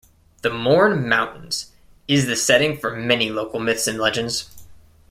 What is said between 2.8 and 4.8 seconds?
many local myths and legends.